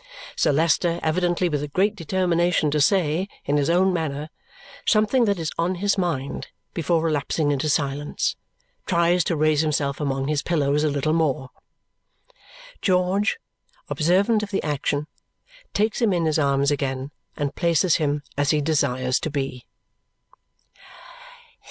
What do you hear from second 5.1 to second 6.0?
that is on his